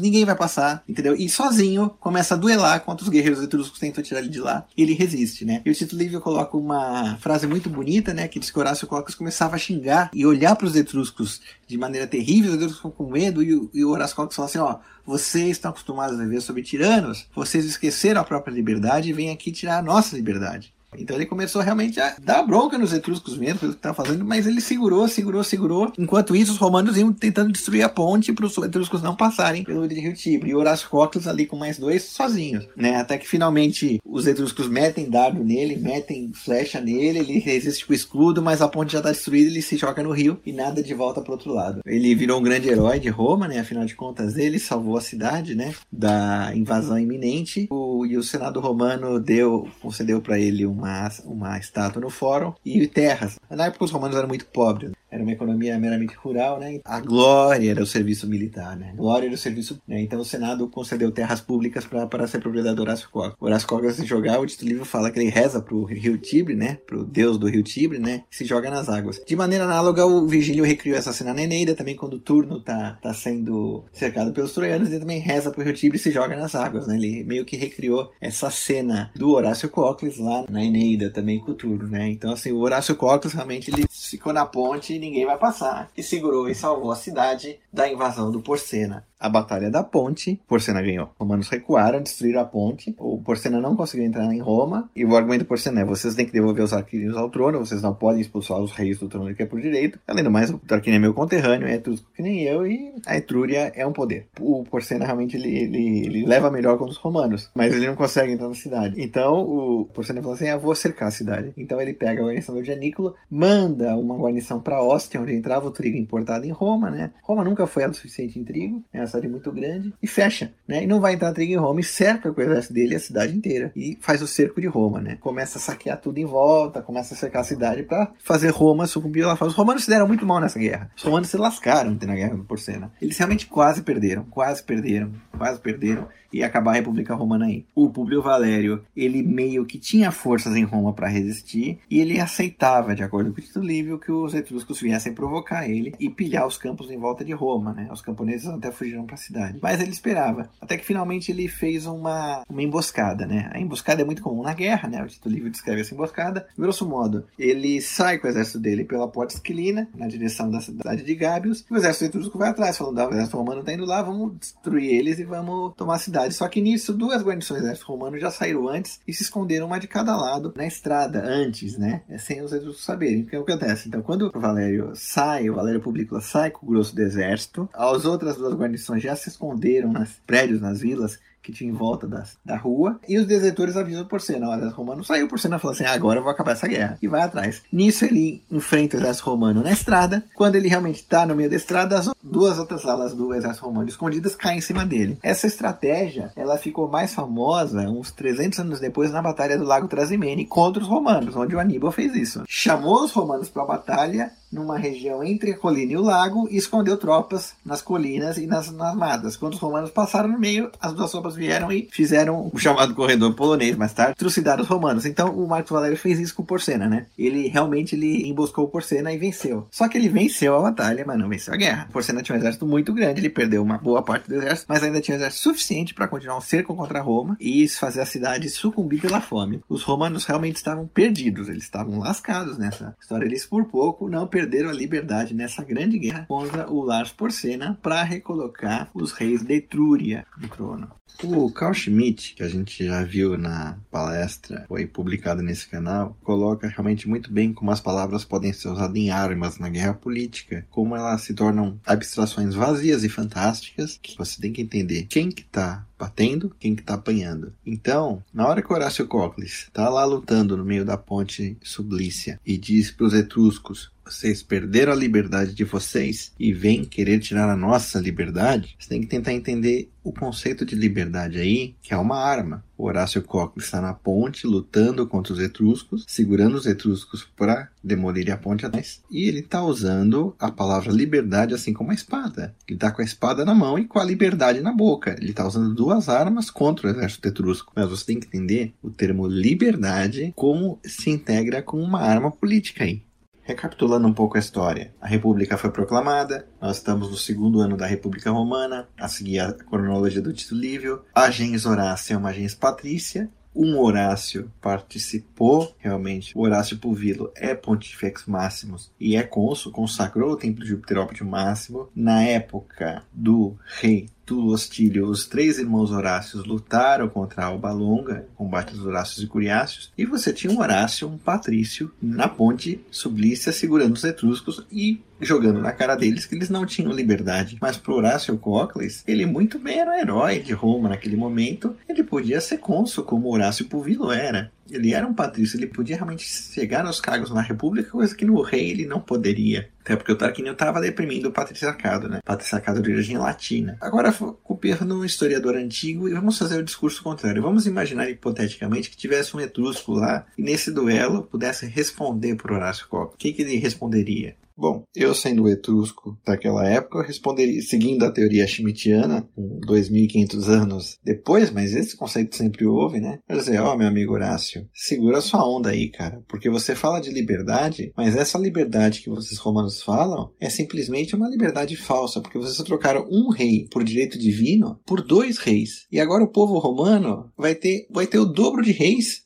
ninguém 0.00 0.24
vai 0.24 0.34
passar, 0.34 0.82
entendeu? 0.88 1.14
E 1.14 1.28
sozinho 1.28 1.90
começa 2.00 2.17
a 2.20 2.36
duelar 2.36 2.80
contra 2.84 3.04
os 3.04 3.10
guerreiros 3.10 3.42
etruscos 3.42 3.78
tentam 3.78 4.02
tirar 4.02 4.20
ele 4.20 4.28
de 4.28 4.40
lá. 4.40 4.66
E 4.76 4.82
ele 4.82 4.94
resiste, 4.94 5.44
né? 5.44 5.62
E 5.64 5.70
o 5.70 5.74
Tito 5.74 5.96
Livio 5.96 6.20
coloca 6.20 6.56
uma 6.56 7.16
frase 7.16 7.46
muito 7.46 7.68
bonita, 7.68 8.12
né? 8.12 8.28
Que 8.28 8.38
diz 8.38 8.50
que 8.50 8.58
Horácio 8.58 8.86
Cocles 8.86 9.14
começava 9.14 9.56
a 9.56 9.58
xingar 9.58 10.10
e 10.12 10.26
olhar 10.26 10.56
para 10.56 10.66
os 10.66 10.76
etruscos 10.76 11.40
de 11.66 11.76
maneira 11.76 12.06
terrível, 12.06 12.50
os 12.50 12.56
etruscos 12.56 12.78
ficam 12.78 12.90
com 12.90 13.10
medo 13.10 13.42
e, 13.42 13.68
e 13.74 13.84
o 13.84 13.90
Horácio 13.90 14.16
Cocles 14.16 14.36
fala 14.36 14.48
assim, 14.48 14.58
ó 14.58 14.78
vocês 15.08 15.52
estão 15.52 15.70
acostumados 15.70 16.20
a 16.20 16.22
viver 16.22 16.42
sob 16.42 16.62
tiranos, 16.62 17.26
vocês 17.34 17.64
esqueceram 17.64 18.20
a 18.20 18.24
própria 18.24 18.52
liberdade 18.52 19.08
e 19.08 19.12
vêm 19.14 19.30
aqui 19.30 19.50
tirar 19.50 19.78
a 19.78 19.82
nossa 19.82 20.14
liberdade. 20.14 20.70
Então 20.96 21.16
ele 21.16 21.26
começou 21.26 21.60
realmente 21.60 22.00
a 22.00 22.16
dar 22.22 22.42
bronca 22.42 22.78
nos 22.78 22.92
etruscos 22.92 23.36
mesmo, 23.36 23.60
pelo 23.60 23.72
que 23.72 23.78
estava 23.78 23.94
fazendo, 23.94 24.24
mas 24.24 24.46
ele 24.46 24.60
segurou, 24.60 25.06
segurou, 25.08 25.44
segurou. 25.44 25.92
Enquanto 25.98 26.34
isso, 26.34 26.52
os 26.52 26.58
romanos 26.58 26.96
iam 26.96 27.12
tentando 27.12 27.52
destruir 27.52 27.82
a 27.82 27.88
ponte 27.88 28.32
para 28.32 28.46
os 28.46 28.56
etruscos 28.56 29.02
não 29.02 29.14
passarem 29.14 29.64
pelo 29.64 29.86
rio 29.86 30.14
Tibre. 30.14 30.50
E 30.50 30.54
Horácio 30.54 30.88
Cocles 30.88 31.26
ali 31.26 31.46
com 31.46 31.56
mais 31.56 31.78
dois 31.78 32.04
sozinhos, 32.04 32.66
né? 32.76 32.96
Até 32.96 33.18
que 33.18 33.28
finalmente 33.28 34.00
os 34.04 34.26
etruscos 34.26 34.68
metem 34.68 35.08
dardo 35.10 35.44
nele, 35.44 35.76
metem 35.76 36.30
flecha 36.32 36.80
nele, 36.80 37.18
ele 37.18 37.38
resiste 37.38 37.84
com 37.86 37.92
o 37.92 37.96
escudo, 37.96 38.42
mas 38.42 38.62
a 38.62 38.68
ponte 38.68 38.92
já 38.92 38.98
está 38.98 39.10
destruída, 39.10 39.50
ele 39.50 39.62
se 39.62 39.76
joga 39.76 40.02
no 40.02 40.12
rio 40.12 40.40
e 40.44 40.52
nada 40.52 40.82
de 40.82 40.94
volta 40.94 41.20
para 41.20 41.32
outro 41.32 41.52
lado. 41.52 41.80
Ele 41.84 42.14
virou 42.14 42.40
um 42.40 42.42
grande 42.42 42.68
herói 42.68 42.98
de 42.98 43.08
Roma, 43.08 43.46
né? 43.46 43.60
Afinal 43.60 43.84
de 43.84 43.94
contas, 43.94 44.36
ele 44.36 44.58
salvou 44.58 44.96
a 44.96 45.00
cidade, 45.00 45.54
né? 45.54 45.74
Da 45.92 46.52
invasão 46.54 46.98
iminente. 46.98 47.66
O, 47.70 48.06
e 48.06 48.16
o 48.16 48.22
Senado 48.22 48.60
romano 48.60 49.20
deu, 49.20 49.68
concedeu 49.80 50.20
para 50.20 50.38
ele 50.38 50.66
uma, 50.78 51.10
uma 51.24 51.58
estátua 51.58 52.00
no 52.00 52.10
fórum 52.10 52.54
e 52.64 52.86
terras. 52.86 53.38
Na 53.50 53.66
época 53.66 53.84
os 53.84 53.90
romanos 53.90 54.16
eram 54.16 54.28
muito 54.28 54.46
pobres. 54.46 54.92
Era 55.10 55.22
uma 55.22 55.32
economia 55.32 55.78
meramente 55.78 56.14
rural, 56.14 56.58
né? 56.58 56.80
A 56.84 57.00
glória 57.00 57.70
era 57.70 57.82
o 57.82 57.86
serviço 57.86 58.26
militar, 58.26 58.76
né? 58.76 58.90
A 58.92 58.96
glória 58.96 59.26
era 59.26 59.34
o 59.34 59.38
serviço. 59.38 59.80
Né? 59.86 60.00
Então 60.02 60.20
o 60.20 60.24
Senado 60.24 60.68
concedeu 60.68 61.10
terras 61.10 61.40
públicas 61.40 61.86
para 61.86 62.26
ser 62.26 62.40
propriedade 62.40 62.76
do 62.76 62.82
Horácio 62.82 63.08
Cócrates. 63.10 63.38
Horácio 63.40 63.68
Cócrates 63.68 63.96
se 63.96 64.06
jogar, 64.06 64.38
o 64.38 64.46
título 64.46 64.70
livro 64.70 64.84
fala 64.84 65.10
que 65.10 65.18
ele 65.18 65.30
reza 65.30 65.62
pro 65.62 65.84
rio 65.84 66.18
Tibre, 66.18 66.54
né? 66.54 66.78
Pro 66.86 67.04
deus 67.04 67.38
do 67.38 67.48
rio 67.48 67.62
Tibre, 67.62 67.98
né? 67.98 68.24
Se 68.30 68.44
joga 68.44 68.70
nas 68.70 68.88
águas. 68.88 69.20
De 69.26 69.34
maneira 69.34 69.64
análoga, 69.64 70.04
o 70.04 70.26
Vigílio 70.26 70.64
recriou 70.64 70.96
essa 70.96 71.12
cena 71.12 71.32
na 71.32 71.42
Eneida, 71.42 71.74
também 71.74 71.96
quando 71.96 72.14
o 72.14 72.18
Turno 72.18 72.60
tá, 72.60 72.98
tá 73.00 73.14
sendo 73.14 73.84
cercado 73.92 74.32
pelos 74.32 74.52
troianos, 74.52 74.88
ele 74.88 75.00
também 75.00 75.18
reza 75.18 75.50
pro 75.50 75.64
rio 75.64 75.72
Tibre 75.72 75.96
e 75.96 76.00
se 76.00 76.10
joga 76.10 76.36
nas 76.36 76.54
águas, 76.54 76.86
né? 76.86 76.96
Ele 76.96 77.24
meio 77.24 77.44
que 77.44 77.56
recriou 77.56 78.12
essa 78.20 78.50
cena 78.50 79.10
do 79.14 79.30
Horácio 79.30 79.68
Cócrates 79.68 80.18
lá 80.18 80.44
na 80.50 80.62
Eneida 80.62 81.10
também 81.10 81.38
com 81.38 81.52
o 81.52 81.54
Turno, 81.54 81.88
né? 81.88 82.08
Então, 82.08 82.32
assim, 82.32 82.52
o 82.52 82.58
Horácio 82.58 82.94
Cócrates 82.94 83.32
realmente 83.32 83.70
ele 83.70 83.86
ficou 83.90 84.32
na 84.32 84.44
ponte 84.44 84.97
ninguém 84.98 85.26
vai 85.26 85.38
passar. 85.38 85.90
E 85.96 86.02
segurou 86.02 86.48
e 86.48 86.54
salvou 86.54 86.90
a 86.90 86.96
cidade 86.96 87.58
da 87.72 87.88
invasão 87.88 88.30
do 88.30 88.40
Porcena 88.40 89.06
a 89.18 89.28
Batalha 89.28 89.70
da 89.70 89.82
Ponte, 89.82 90.40
Porcena 90.46 90.80
ganhou. 90.80 91.06
Os 91.06 91.18
romanos 91.18 91.48
recuaram, 91.48 92.00
destruíram 92.00 92.40
a 92.40 92.44
ponte. 92.44 92.94
O 92.98 93.18
Porcena 93.18 93.60
não 93.60 93.74
conseguiu 93.74 94.06
entrar 94.06 94.32
em 94.32 94.40
Roma. 94.40 94.88
E 94.94 95.04
o 95.04 95.16
argumento 95.16 95.44
do 95.44 95.48
Porcena 95.48 95.80
é: 95.80 95.84
vocês 95.84 96.14
têm 96.14 96.26
que 96.26 96.32
devolver 96.32 96.64
os 96.64 96.72
arquíneos 96.72 97.16
ao 97.16 97.30
trono, 97.30 97.58
vocês 97.58 97.82
não 97.82 97.94
podem 97.94 98.20
expulsar 98.20 98.58
os 98.60 98.72
reis 98.72 98.98
do 98.98 99.08
trono 99.08 99.34
que 99.34 99.42
é 99.42 99.46
por 99.46 99.60
direito. 99.60 99.98
Além 100.06 100.24
do 100.24 100.30
mais, 100.30 100.50
o 100.50 100.58
Tarquínio 100.58 100.96
é 100.96 101.00
meu 101.00 101.14
conterrâneo, 101.14 101.66
é 101.66 101.74
etrusco 101.74 102.08
que 102.14 102.22
nem 102.22 102.42
eu, 102.42 102.66
e 102.66 102.92
a 103.06 103.16
Etrúria 103.16 103.72
é 103.74 103.86
um 103.86 103.92
poder. 103.92 104.26
O 104.40 104.64
Porcena 104.64 105.04
realmente 105.04 105.36
ele, 105.36 105.56
ele, 105.56 106.06
ele 106.06 106.26
leva 106.26 106.50
melhor 106.50 106.78
contra 106.78 106.92
os 106.92 106.98
romanos, 106.98 107.50
mas 107.54 107.74
ele 107.74 107.86
não 107.86 107.96
consegue 107.96 108.32
entrar 108.32 108.48
na 108.48 108.54
cidade. 108.54 108.94
Então 109.00 109.40
o 109.42 109.84
Porcena 109.86 110.20
falou 110.20 110.34
assim: 110.34 110.48
eu 110.48 110.60
vou 110.60 110.74
cercar 110.74 111.08
a 111.08 111.12
cidade. 111.12 111.52
Então 111.56 111.80
ele 111.80 111.92
pega 111.92 112.22
a 112.22 112.24
guarnição 112.24 112.54
do 112.54 112.64
Janículo, 112.64 113.14
manda 113.30 113.96
uma 113.96 114.16
guarnição 114.16 114.60
para 114.60 114.82
Ostia, 114.82 115.20
onde 115.20 115.34
entrava 115.34 115.66
o 115.66 115.70
trigo 115.70 115.96
importado 115.96 116.46
em 116.46 116.50
Roma, 116.50 116.90
né? 116.90 117.10
Roma 117.22 117.42
nunca 117.42 117.66
foi 117.66 117.84
autossuficiente 117.84 118.38
em 118.38 118.44
trigo, 118.44 118.82
né? 118.92 119.07
Cidade 119.08 119.28
muito 119.28 119.50
grande, 119.52 119.92
e 120.02 120.06
fecha, 120.06 120.52
né? 120.66 120.84
E 120.84 120.86
não 120.86 121.00
vai 121.00 121.14
entrar 121.14 121.32
trigo 121.32 121.52
em 121.52 121.56
Roma 121.56 121.80
e 121.80 121.84
cerca 121.84 122.32
com 122.32 122.40
o 122.40 122.44
exército 122.44 122.74
dele 122.74 122.94
a 122.94 123.00
cidade 123.00 123.36
inteira. 123.36 123.72
E 123.74 123.98
faz 124.00 124.22
o 124.22 124.26
cerco 124.26 124.60
de 124.60 124.66
Roma, 124.66 125.00
né? 125.00 125.16
Começa 125.20 125.58
a 125.58 125.60
saquear 125.60 126.00
tudo 126.00 126.18
em 126.18 126.24
volta, 126.24 126.82
começa 126.82 127.14
a 127.14 127.16
cercar 127.16 127.42
a 127.42 127.44
cidade 127.44 127.82
para 127.82 128.12
fazer 128.22 128.50
Roma 128.50 128.86
sucumbir 128.86 129.26
lá 129.26 129.36
fora. 129.36 129.50
Os 129.50 129.56
romanos 129.56 129.84
se 129.84 129.90
deram 129.90 130.06
muito 130.06 130.26
mal 130.26 130.40
nessa 130.40 130.58
guerra. 130.58 130.90
Os 130.96 131.02
romanos 131.02 131.28
se 131.28 131.36
lascaram 131.36 131.96
na 132.00 132.14
guerra 132.14 132.36
do 132.36 132.44
Porcena. 132.44 132.92
Eles 133.00 133.16
realmente 133.16 133.46
quase 133.46 133.82
perderam, 133.82 134.24
quase 134.24 134.62
perderam, 134.62 135.12
quase 135.36 135.60
perderam 135.60 136.08
e 136.32 136.42
acabar 136.42 136.72
a 136.72 136.74
República 136.74 137.14
Romana 137.14 137.46
aí. 137.46 137.64
O 137.74 137.88
Públio 137.90 138.22
Valério, 138.22 138.84
ele 138.96 139.22
meio 139.22 139.64
que 139.64 139.78
tinha 139.78 140.10
forças 140.10 140.54
em 140.56 140.64
Roma 140.64 140.92
para 140.92 141.08
resistir 141.08 141.78
e 141.90 142.00
ele 142.00 142.20
aceitava, 142.20 142.94
de 142.94 143.02
acordo 143.02 143.32
com 143.32 143.40
o 143.40 143.42
Tito 143.42 143.60
Livio, 143.60 143.98
que 143.98 144.12
os 144.12 144.34
etruscos 144.34 144.80
viessem 144.80 145.14
provocar 145.14 145.68
ele 145.68 145.94
e 145.98 146.10
pilhar 146.10 146.46
os 146.46 146.58
campos 146.58 146.90
em 146.90 146.98
volta 146.98 147.24
de 147.24 147.32
Roma, 147.32 147.72
né? 147.72 147.88
Os 147.90 148.02
camponeses 148.02 148.46
até 148.46 148.70
fugiram 148.70 148.97
para 149.04 149.14
a 149.14 149.18
cidade. 149.18 149.58
Mas 149.62 149.80
ele 149.80 149.90
esperava, 149.90 150.50
até 150.60 150.76
que 150.76 150.84
finalmente 150.84 151.30
ele 151.30 151.48
fez 151.48 151.86
uma, 151.86 152.42
uma 152.48 152.62
emboscada, 152.62 153.26
né? 153.26 153.50
A 153.52 153.60
emboscada 153.60 154.02
é 154.02 154.04
muito 154.04 154.22
comum 154.22 154.42
na 154.42 154.54
guerra, 154.54 154.88
né? 154.88 155.02
O 155.02 155.06
Tito 155.06 155.28
Livio 155.28 155.50
descreve 155.50 155.80
essa 155.80 155.94
emboscada. 155.94 156.46
Grosso 156.56 156.86
modo, 156.86 157.24
ele 157.38 157.80
sai 157.80 158.18
com 158.18 158.26
o 158.26 158.30
exército 158.30 158.58
dele 158.58 158.84
pela 158.84 159.08
porta 159.08 159.34
esquilina, 159.34 159.88
na 159.94 160.06
direção 160.06 160.50
da 160.50 160.60
cidade 160.60 161.02
de 161.02 161.14
Gábios, 161.14 161.64
e 161.70 161.72
o 161.72 161.76
exército 161.76 162.06
etrusco 162.06 162.38
vai 162.38 162.50
atrás, 162.50 162.76
falando: 162.76 162.98
ah, 162.98 163.08
o 163.08 163.12
exército 163.12 163.36
romano 163.36 163.62
tá 163.62 163.72
indo 163.72 163.84
lá, 163.84 164.02
vamos 164.02 164.36
destruir 164.38 164.94
eles 164.94 165.18
e 165.18 165.24
vamos 165.24 165.74
tomar 165.74 165.96
a 165.96 165.98
cidade. 165.98 166.34
Só 166.34 166.48
que 166.48 166.60
nisso, 166.60 166.92
duas 166.92 167.22
guarnições 167.22 167.60
do 167.60 167.66
exército 167.66 167.86
romano 167.86 168.18
já 168.18 168.30
saíram 168.30 168.68
antes 168.68 169.00
e 169.06 169.12
se 169.12 169.22
esconderam 169.22 169.66
uma 169.66 169.78
de 169.78 169.86
cada 169.86 170.16
lado 170.16 170.52
na 170.56 170.66
estrada, 170.66 171.22
antes, 171.24 171.76
né? 171.76 172.02
É 172.08 172.18
sem 172.18 172.42
os 172.42 172.52
etruscos 172.52 172.84
saberem. 172.84 173.22
O 173.22 173.26
que 173.26 173.36
acontece? 173.36 173.88
Então, 173.88 174.02
quando 174.02 174.30
o 174.34 174.40
Valério 174.40 174.92
sai, 174.94 175.50
o 175.50 175.54
Valério 175.54 175.80
Publicula 175.80 176.20
sai 176.20 176.50
com 176.50 176.66
o 176.66 176.70
grosso 176.70 176.94
do 176.94 177.02
exército, 177.02 177.68
as 177.72 178.04
outras 178.04 178.36
duas 178.36 178.54
guarnições 178.54 178.87
já 178.96 179.16
se 179.16 179.28
esconderam 179.28 179.92
nos 179.92 180.12
prédios, 180.26 180.60
nas 180.60 180.80
vilas, 180.80 181.18
que 181.42 181.52
tinha 181.52 181.70
em 181.70 181.74
volta 181.74 182.06
da, 182.06 182.24
da 182.44 182.56
rua, 182.56 183.00
e 183.08 183.18
os 183.18 183.26
desertores 183.26 183.76
avisam 183.76 184.04
por 184.04 184.20
cena. 184.20 184.48
O 184.48 184.54
exército 184.54 184.76
romano 184.76 185.04
saiu 185.04 185.28
por 185.28 185.38
cena 185.38 185.56
e 185.56 185.58
falou 185.58 185.74
assim: 185.74 185.84
ah, 185.84 185.92
agora 185.92 186.18
eu 186.18 186.22
vou 186.22 186.32
acabar 186.32 186.52
essa 186.52 186.68
guerra. 186.68 186.98
E 187.00 187.08
vai 187.08 187.22
atrás. 187.22 187.62
Nisso 187.72 188.04
ele 188.04 188.42
enfrenta 188.50 188.96
o 188.96 189.00
exército 189.00 189.30
romano 189.30 189.62
na 189.62 189.72
estrada. 189.72 190.24
Quando 190.34 190.56
ele 190.56 190.68
realmente 190.68 190.96
está 190.96 191.26
no 191.26 191.34
meio 191.34 191.50
da 191.50 191.56
estrada, 191.56 191.98
as 191.98 192.10
duas 192.22 192.58
outras 192.58 192.84
alas 192.86 193.14
do 193.14 193.34
exército 193.34 193.64
romano 193.64 193.88
escondidas 193.88 194.34
caem 194.34 194.58
em 194.58 194.62
cima 194.62 194.84
dele. 194.84 195.18
Essa 195.22 195.46
estratégia 195.46 196.32
ela 196.36 196.58
ficou 196.58 196.88
mais 196.88 197.14
famosa 197.14 197.88
uns 197.88 198.10
300 198.10 198.60
anos 198.60 198.80
depois 198.80 199.10
na 199.10 199.22
Batalha 199.22 199.58
do 199.58 199.64
Lago 199.64 199.88
Trasimene 199.88 200.46
contra 200.46 200.82
os 200.82 200.88
romanos, 200.88 201.34
onde 201.36 201.54
o 201.54 201.60
Aníbal 201.60 201.92
fez 201.92 202.14
isso. 202.14 202.44
Chamou 202.46 203.04
os 203.04 203.12
romanos 203.12 203.48
para 203.48 203.62
a 203.62 203.66
batalha 203.66 204.32
numa 204.50 204.78
região 204.78 205.22
entre 205.22 205.52
a 205.52 205.58
colina 205.58 205.92
e 205.92 205.96
o 205.96 206.02
lago 206.02 206.48
e 206.50 206.56
escondeu 206.56 206.96
tropas 206.96 207.54
nas 207.64 207.82
colinas 207.82 208.38
e 208.38 208.46
nas, 208.46 208.70
nas 208.70 208.94
matas. 208.94 209.36
Quando 209.36 209.54
os 209.54 209.60
romanos 209.60 209.90
passaram 209.90 210.28
no 210.28 210.38
meio, 210.38 210.70
as 210.80 210.92
duas 210.94 211.10
tropas 211.10 211.27
vieram 211.36 211.70
e 211.72 211.88
fizeram 211.90 212.50
o 212.52 212.58
chamado 212.58 212.94
corredor 212.94 213.34
polonês 213.34 213.76
mais 213.76 213.92
tarde, 213.92 214.16
trucidaram 214.16 214.62
os 214.62 214.68
romanos. 214.68 215.04
Então 215.04 215.34
o 215.34 215.48
Marcos 215.48 215.70
Valério 215.70 215.96
fez 215.96 216.18
isso 216.18 216.34
com 216.34 216.44
Porcena, 216.44 216.88
né? 216.88 217.06
Ele 217.18 217.48
realmente 217.48 217.94
ele 217.94 218.28
emboscou 218.28 218.68
Porcena 218.68 219.12
e 219.12 219.18
venceu. 219.18 219.66
Só 219.70 219.88
que 219.88 219.96
ele 219.98 220.08
venceu 220.08 220.56
a 220.56 220.62
batalha, 220.62 221.04
mas 221.06 221.18
não 221.18 221.28
venceu 221.28 221.54
a 221.54 221.56
guerra. 221.56 221.88
Porcena 221.92 222.22
tinha 222.22 222.36
um 222.36 222.38
exército 222.38 222.66
muito 222.66 222.92
grande, 222.92 223.20
ele 223.20 223.30
perdeu 223.30 223.62
uma 223.62 223.78
boa 223.78 224.02
parte 224.02 224.28
do 224.28 224.36
exército, 224.36 224.66
mas 224.68 224.82
ainda 224.82 225.00
tinha 225.00 225.16
um 225.16 225.20
exército 225.20 225.42
suficiente 225.42 225.94
para 225.94 226.08
continuar 226.08 226.36
um 226.36 226.40
cerco 226.40 226.74
contra 226.74 227.00
Roma 227.00 227.36
e 227.40 227.68
fazer 227.68 228.00
a 228.00 228.06
cidade 228.06 228.48
sucumbir 228.48 229.00
pela 229.00 229.20
fome. 229.20 229.60
Os 229.68 229.82
romanos 229.82 230.24
realmente 230.24 230.56
estavam 230.56 230.86
perdidos, 230.86 231.48
eles 231.48 231.64
estavam 231.64 231.98
lascados 231.98 232.58
nessa 232.58 232.96
história. 233.00 233.24
Eles 233.24 233.46
por 233.46 233.64
pouco 233.66 234.08
não 234.08 234.26
perderam 234.26 234.70
a 234.70 234.72
liberdade 234.72 235.34
nessa 235.34 235.62
grande 235.62 235.98
guerra 235.98 236.24
contra 236.26 236.70
o 236.70 236.82
Lars 236.82 237.12
Porcena 237.12 237.78
para 237.82 238.02
recolocar 238.02 238.90
os 238.94 239.12
reis 239.12 239.42
de 239.42 239.54
Etrúria 239.54 240.26
no 240.36 240.48
trono. 240.48 240.88
O 241.24 241.50
Carl 241.50 241.74
Schmitt, 241.74 242.34
que 242.36 242.44
a 242.44 242.48
gente 242.48 242.86
já 242.86 243.02
viu 243.02 243.36
na 243.36 243.76
palestra, 243.90 244.64
foi 244.68 244.86
publicado 244.86 245.42
nesse 245.42 245.68
canal, 245.68 246.16
coloca 246.22 246.68
realmente 246.68 247.08
muito 247.08 247.32
bem 247.32 247.52
como 247.52 247.72
as 247.72 247.80
palavras 247.80 248.24
podem 248.24 248.52
ser 248.52 248.68
usadas 248.68 248.96
em 248.96 249.10
armas 249.10 249.58
na 249.58 249.68
guerra 249.68 249.94
política, 249.94 250.64
como 250.70 250.94
elas 250.94 251.22
se 251.22 251.34
tornam 251.34 251.80
abstrações 251.84 252.54
vazias 252.54 253.02
e 253.02 253.08
fantásticas, 253.08 253.98
que 254.00 254.16
você 254.16 254.40
tem 254.40 254.52
que 254.52 254.62
entender 254.62 255.06
quem 255.06 255.28
que 255.28 255.42
tá 255.42 255.87
batendo, 255.98 256.54
quem 256.58 256.76
que 256.76 256.82
tá 256.82 256.94
apanhando. 256.94 257.52
Então, 257.66 258.22
na 258.32 258.46
hora 258.46 258.62
que 258.62 258.72
Horácio 258.72 259.06
Cocles 259.06 259.68
tá 259.72 259.88
lá 259.88 260.04
lutando 260.04 260.56
no 260.56 260.64
meio 260.64 260.84
da 260.84 260.96
ponte 260.96 261.56
Sublícia 261.62 262.40
e 262.46 262.56
diz 262.56 262.90
para 262.90 263.06
os 263.06 263.14
etruscos 263.14 263.90
vocês 264.04 264.42
perderam 264.42 264.92
a 264.92 264.96
liberdade 264.96 265.54
de 265.54 265.64
vocês 265.64 266.32
e 266.38 266.52
vêm 266.52 266.84
querer 266.84 267.18
tirar 267.18 267.48
a 267.50 267.56
nossa 267.56 268.00
liberdade, 268.00 268.74
você 268.78 268.88
tem 268.88 269.02
que 269.02 269.06
tentar 269.06 269.34
entender 269.34 269.90
o 270.02 270.12
conceito 270.12 270.64
de 270.64 270.74
liberdade 270.74 271.38
aí, 271.38 271.74
que 271.82 271.92
é 271.92 271.96
uma 271.96 272.16
arma. 272.16 272.64
Horácio 272.78 273.22
Cocles 273.22 273.66
está 273.66 273.80
na 273.80 273.92
ponte 273.92 274.46
lutando 274.46 275.06
contra 275.06 275.32
os 275.32 275.40
etruscos, 275.40 276.04
segurando 276.06 276.56
os 276.56 276.66
etruscos 276.66 277.26
para 277.36 277.68
demolir 277.82 278.30
a 278.30 278.36
ponte 278.36 278.64
atrás. 278.64 279.02
E 279.10 279.26
ele 279.26 279.40
está 279.40 279.62
usando 279.62 280.34
a 280.38 280.50
palavra 280.50 280.92
liberdade 280.92 281.54
assim 281.54 281.72
como 281.72 281.90
a 281.90 281.94
espada. 281.94 282.54
Ele 282.66 282.76
está 282.76 282.90
com 282.90 283.02
a 283.02 283.04
espada 283.04 283.44
na 283.44 283.54
mão 283.54 283.78
e 283.78 283.86
com 283.86 283.98
a 283.98 284.04
liberdade 284.04 284.60
na 284.60 284.72
boca. 284.72 285.16
Ele 285.18 285.30
está 285.30 285.46
usando 285.46 285.74
duas 285.74 286.08
armas 286.08 286.50
contra 286.50 286.86
o 286.86 286.90
exército 286.90 287.28
etrusco. 287.28 287.72
Mas 287.74 287.88
você 287.88 288.06
tem 288.06 288.20
que 288.20 288.26
entender 288.26 288.72
o 288.82 288.90
termo 288.90 289.26
liberdade 289.26 290.32
como 290.36 290.78
se 290.84 291.10
integra 291.10 291.62
com 291.62 291.80
uma 291.82 292.00
arma 292.00 292.30
política 292.30 292.84
aí. 292.84 293.02
Recapitulando 293.48 294.06
um 294.06 294.12
pouco 294.12 294.36
a 294.36 294.40
história, 294.40 294.92
a 295.00 295.06
República 295.06 295.56
foi 295.56 295.70
proclamada, 295.70 296.46
nós 296.60 296.76
estamos 296.76 297.10
no 297.10 297.16
segundo 297.16 297.62
ano 297.62 297.78
da 297.78 297.86
República 297.86 298.30
Romana, 298.30 298.86
a 299.00 299.08
seguir 299.08 299.38
a 299.38 299.54
cronologia 299.54 300.20
do 300.20 300.34
Tito 300.34 300.54
Livio. 300.54 301.02
A 301.14 301.30
gens 301.30 301.64
Horácia 301.64 302.12
é 302.12 302.16
uma 302.18 302.30
gens 302.30 302.54
patrícia, 302.54 303.30
um 303.56 303.78
Horácio 303.78 304.52
participou 304.60 305.74
realmente. 305.78 306.36
O 306.36 306.42
Horácio 306.42 306.76
Puvilo 306.76 307.32
é 307.34 307.54
Pontifex 307.54 308.26
Máximos 308.26 308.92
e 309.00 309.16
é 309.16 309.22
cônsul, 309.22 309.72
consagrou 309.72 310.32
o 310.32 310.36
templo 310.36 310.62
de 310.62 310.68
Júpiter 310.68 310.98
Óptimo 310.98 311.30
Máximo 311.30 311.88
na 311.96 312.22
época 312.22 313.02
do 313.10 313.56
rei 313.80 314.10
Túlio 314.28 314.52
Hostílio, 314.52 315.06
os 315.06 315.24
três 315.24 315.58
irmãos 315.58 315.90
Horácios 315.90 316.44
lutaram 316.44 317.08
contra 317.08 317.46
Alba 317.46 317.72
Longa, 317.72 318.28
combate 318.36 318.74
dos 318.74 318.84
Horácios 318.84 319.24
e 319.24 319.26
Curiácios, 319.26 319.90
e 319.96 320.04
você 320.04 320.34
tinha 320.34 320.52
um 320.52 320.60
Horácio, 320.60 321.08
um 321.08 321.16
patrício, 321.16 321.90
na 322.00 322.28
ponte 322.28 322.78
Sublícia 322.90 323.52
segurando 323.52 323.94
os 323.94 324.04
etruscos 324.04 324.66
e 324.70 325.00
jogando 325.18 325.62
na 325.62 325.72
cara 325.72 325.96
deles 325.96 326.26
que 326.26 326.34
eles 326.34 326.50
não 326.50 326.66
tinham 326.66 326.92
liberdade. 326.92 327.56
Mas 327.58 327.78
pro 327.78 327.94
Horácio 327.94 328.36
Cocles, 328.36 329.02
ele 329.06 329.24
muito 329.24 329.58
bem 329.58 329.80
era 329.80 329.98
herói 329.98 330.40
de 330.40 330.52
Roma 330.52 330.90
naquele 330.90 331.16
momento, 331.16 331.74
ele 331.88 332.04
podia 332.04 332.38
ser 332.38 332.58
cônsul 332.58 333.04
como 333.04 333.32
Horácio 333.32 333.64
Puvilo 333.64 334.12
era. 334.12 334.52
Ele 334.70 334.94
era 334.94 335.06
um 335.06 335.14
patrício, 335.14 335.58
ele 335.58 335.66
podia 335.66 335.96
realmente 335.96 336.24
chegar 336.24 336.84
aos 336.86 337.00
cargos 337.00 337.30
na 337.30 337.40
República, 337.40 337.90
coisa 337.90 338.14
que 338.14 338.24
no 338.24 338.40
rei 338.42 338.70
ele 338.70 338.86
não 338.86 339.00
poderia. 339.00 339.68
Até 339.80 339.96
porque 339.96 340.12
o 340.12 340.16
Tarquínio 340.16 340.52
estava 340.52 340.80
deprimindo 340.80 341.28
o 341.28 341.32
patriciarcado, 341.32 342.08
né? 342.08 342.20
Patriciarcado 342.22 342.82
de 342.82 342.92
origem 342.92 343.16
latina. 343.16 343.78
Agora, 343.80 344.12
copiando 344.42 344.94
um 344.94 345.04
historiador 345.04 345.56
antigo 345.56 346.08
e 346.08 346.12
vamos 346.12 346.36
fazer 346.36 346.58
o 346.58 346.64
discurso 346.64 347.02
contrário. 347.02 347.42
Vamos 347.42 347.66
imaginar 347.66 348.10
hipoteticamente 348.10 348.90
que 348.90 348.96
tivesse 348.96 349.34
um 349.34 349.40
etrusco 349.40 349.92
lá 349.92 350.26
e 350.36 350.42
nesse 350.42 350.70
duelo 350.70 351.22
pudesse 351.22 351.64
responder 351.66 352.36
por 352.36 352.52
Horácio 352.52 352.86
Cocles. 352.88 353.14
O 353.14 353.16
que, 353.16 353.32
que 353.32 353.42
ele 353.42 353.56
responderia? 353.56 354.36
Bom, 354.58 354.82
eu 354.92 355.14
sendo 355.14 355.48
etrusco 355.48 356.18
daquela 356.26 356.68
época, 356.68 356.98
eu 356.98 357.04
responderia, 357.04 357.62
seguindo 357.62 358.04
a 358.04 358.10
teoria 358.10 358.44
schmittiana, 358.44 359.24
2.500 359.38 360.48
anos 360.48 360.98
depois, 361.04 361.52
mas 361.52 361.76
esse 361.76 361.96
conceito 361.96 362.34
sempre 362.34 362.66
houve, 362.66 362.98
né? 362.98 363.20
Eu 363.28 363.38
dizer, 363.38 363.60
ó, 363.60 363.72
oh, 363.72 363.76
meu 363.76 363.86
amigo 363.86 364.14
Horácio, 364.14 364.57
segura 364.74 365.20
sua 365.20 365.46
onda 365.46 365.70
aí, 365.70 365.88
cara, 365.88 366.22
porque 366.28 366.48
você 366.48 366.74
fala 366.74 367.00
de 367.00 367.10
liberdade, 367.10 367.92
mas 367.96 368.16
essa 368.16 368.38
liberdade 368.38 369.00
que 369.00 369.10
vocês 369.10 369.38
romanos 369.38 369.82
falam 369.82 370.32
é 370.40 370.48
simplesmente 370.48 371.14
uma 371.14 371.28
liberdade 371.28 371.76
falsa, 371.76 372.20
porque 372.20 372.38
vocês 372.38 372.56
trocaram 372.66 373.06
um 373.10 373.30
rei 373.30 373.68
por 373.70 373.84
direito 373.84 374.18
divino 374.18 374.80
por 374.86 375.02
dois 375.02 375.38
reis. 375.38 375.86
E 375.90 376.00
agora 376.00 376.24
o 376.24 376.32
povo 376.32 376.58
romano 376.58 377.30
vai 377.36 377.54
ter, 377.54 377.86
vai 377.90 378.06
ter 378.06 378.18
o 378.18 378.26
dobro 378.26 378.62
de 378.62 378.72
reis, 378.72 379.22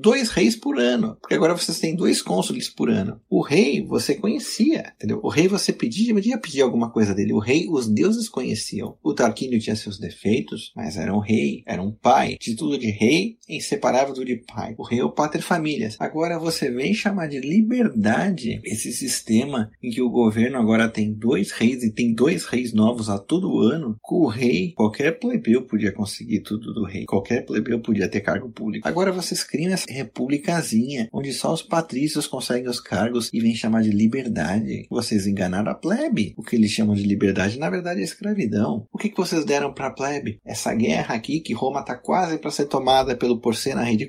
dois 0.00 0.30
reis 0.30 0.56
por 0.56 0.78
ano, 0.78 1.16
porque 1.20 1.34
agora 1.34 1.56
vocês 1.56 1.78
têm 1.78 1.96
dois 1.96 2.22
cônsules 2.22 2.68
por 2.68 2.90
ano. 2.90 3.20
O 3.28 3.42
rei 3.42 3.84
você 3.84 4.14
conhecia 4.14 4.88
entendeu? 4.96 5.20
O 5.22 5.28
rei 5.28 5.48
você 5.48 5.72
pedia, 5.72 6.14
podia 6.14 6.38
pedir 6.38 6.62
alguma 6.62 6.90
coisa 6.90 7.14
dele. 7.14 7.32
O 7.32 7.38
rei, 7.38 7.66
os 7.68 7.88
deuses 7.88 8.28
conheciam. 8.28 8.96
O 9.02 9.14
Tarquínio 9.14 9.60
tinha 9.60 9.76
seus 9.76 9.98
defeitos, 9.98 10.72
mas 10.74 10.96
era 10.96 11.14
um 11.14 11.20
rei, 11.20 11.62
era 11.66 11.82
um 11.82 11.92
pai. 11.92 12.36
Título 12.38 12.78
de 12.78 12.90
rei 12.90 13.36
inseparável 13.48 14.14
do 14.14 14.24
de 14.24 14.36
pai. 14.36 14.67
O 14.76 14.82
rei 14.82 15.00
é 15.00 15.04
o 15.04 15.10
pater 15.10 15.42
famílias. 15.42 15.96
Agora 15.98 16.38
você 16.38 16.70
vem 16.70 16.92
chamar 16.94 17.28
de 17.28 17.40
liberdade 17.40 18.60
esse 18.64 18.92
sistema 18.92 19.70
em 19.82 19.90
que 19.90 20.02
o 20.02 20.10
governo 20.10 20.58
agora 20.58 20.88
tem 20.88 21.12
dois 21.12 21.50
reis 21.50 21.82
e 21.82 21.90
tem 21.90 22.12
dois 22.12 22.44
reis 22.46 22.72
novos 22.72 23.08
a 23.08 23.18
todo 23.18 23.60
ano. 23.60 23.96
Com 24.02 24.22
o 24.22 24.28
rei, 24.28 24.72
qualquer 24.72 25.18
plebeu 25.18 25.62
podia 25.62 25.92
conseguir 25.92 26.40
tudo 26.40 26.72
do 26.72 26.84
rei. 26.84 27.04
Qualquer 27.04 27.44
plebeu 27.44 27.80
podia 27.80 28.08
ter 28.08 28.20
cargo 28.20 28.50
público. 28.50 28.86
Agora 28.86 29.12
vocês 29.12 29.42
criam 29.42 29.72
essa 29.72 29.86
republicazinha 29.88 31.08
onde 31.12 31.32
só 31.32 31.52
os 31.52 31.62
patrícios 31.62 32.26
conseguem 32.26 32.68
os 32.68 32.80
cargos 32.80 33.30
e 33.32 33.40
vem 33.40 33.54
chamar 33.54 33.82
de 33.82 33.90
liberdade. 33.90 34.86
Vocês 34.90 35.26
enganaram 35.26 35.70
a 35.70 35.74
plebe. 35.74 36.34
O 36.36 36.42
que 36.42 36.56
eles 36.56 36.70
chamam 36.70 36.94
de 36.94 37.02
liberdade, 37.02 37.58
na 37.58 37.70
verdade, 37.70 38.00
é 38.00 38.04
escravidão. 38.04 38.86
O 38.92 38.98
que, 38.98 39.08
que 39.08 39.16
vocês 39.16 39.44
deram 39.44 39.72
para 39.72 39.88
a 39.88 39.92
plebe? 39.92 40.38
Essa 40.44 40.74
guerra 40.74 41.14
aqui, 41.14 41.40
que 41.40 41.52
Roma 41.52 41.80
está 41.80 41.96
quase 41.96 42.38
para 42.38 42.50
ser 42.50 42.66
tomada 42.66 43.16
pelo 43.16 43.40
Porcena 43.40 43.82
Rei 43.82 43.96
de 43.96 44.06